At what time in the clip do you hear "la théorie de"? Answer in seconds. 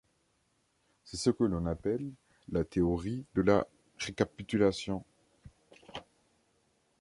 2.49-3.43